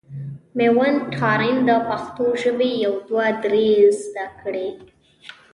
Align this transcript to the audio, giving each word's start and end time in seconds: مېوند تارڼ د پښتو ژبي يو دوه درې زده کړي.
مېوند 0.57 0.99
تارڼ 1.17 1.55
د 1.67 1.69
پښتو 1.87 2.25
ژبي 2.41 2.71
يو 2.85 2.93
دوه 3.07 3.27
درې 3.43 3.67
زده 4.01 4.25
کړي. 4.41 4.69